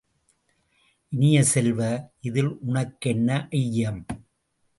[1.11, 1.79] இனிய செல்வ,
[2.21, 3.29] இதில் உனக்கென்ன
[3.51, 4.01] ஐயம்!